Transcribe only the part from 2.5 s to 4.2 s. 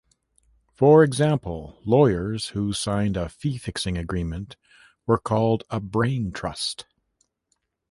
who signed a fee-fixing